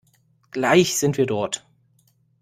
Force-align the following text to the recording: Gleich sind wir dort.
Gleich 0.49 0.97
sind 0.97 1.19
wir 1.19 1.27
dort. 1.27 1.69